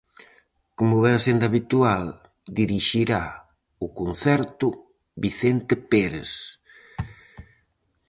[0.77, 2.03] Como vén sendo habitual,
[2.59, 3.23] dirixirá
[3.85, 4.67] o concerto
[5.23, 6.31] Vicente Pérez.